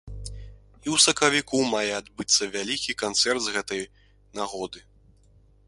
[0.27, 3.81] І ў сакавіку мае адбыцца вялікі канцэрт з гэтай
[4.41, 4.79] нагоды.